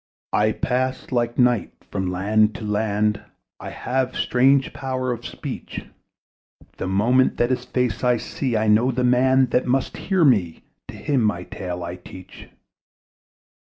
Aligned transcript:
I 0.33 0.53
pass, 0.53 1.11
like 1.11 1.37
night, 1.37 1.73
from 1.91 2.09
land 2.11 2.55
to 2.55 2.63
land; 2.63 3.21
I 3.59 3.69
have 3.69 4.15
strange 4.15 4.73
power 4.73 5.11
of 5.11 5.27
speech; 5.27 5.85
That 6.77 6.87
moment 6.87 7.37
that 7.37 7.51
his 7.51 7.65
face 7.65 8.03
I 8.03 8.17
see, 8.17 8.57
I 8.57 8.67
know 8.67 8.89
the 8.89 9.03
man 9.03 9.51
that 9.51 9.67
must 9.67 9.97
hear 9.97 10.25
me: 10.25 10.63
To 10.87 10.95
him 10.95 11.21
my 11.23 11.43
tale 11.43 11.83
I 11.83 11.97
teach. 11.97 12.49